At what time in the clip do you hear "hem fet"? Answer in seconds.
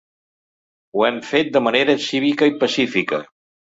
1.09-1.53